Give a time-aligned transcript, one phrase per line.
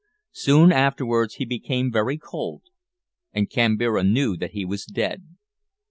[0.31, 2.63] Soon afterwards he became very cold,
[3.33, 5.27] and Kambira knew that he was dead.